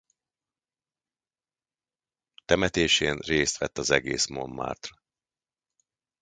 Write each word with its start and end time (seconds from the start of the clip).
Temetésén 2.45 3.17
részt 3.19 3.57
vett 3.57 3.77
az 3.77 3.89
egész 3.91 4.27
Montmartre. 4.27 4.99